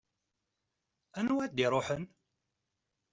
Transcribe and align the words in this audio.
Anwa 1.19 1.41
ad 1.45 1.57
iruḥen? 1.65 2.03